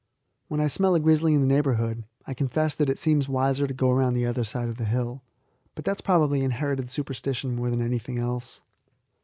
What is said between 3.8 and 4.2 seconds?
round